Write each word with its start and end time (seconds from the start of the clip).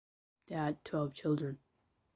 They 0.47 0.55
had 0.55 0.83
twelve 0.83 1.13
children. 1.13 1.59